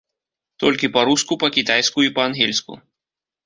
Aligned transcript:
Толькі 0.63 0.89
па-руску, 0.95 1.39
па-кітайску 1.45 2.07
і 2.09 2.13
па-ангельску. 2.19 2.83